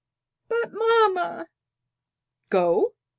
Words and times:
"But, 0.47 0.71
mamma" 0.73 1.47
"Go!" 2.49 2.95